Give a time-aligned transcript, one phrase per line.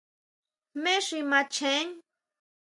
[0.79, 1.87] ¿Jmé xi macheén?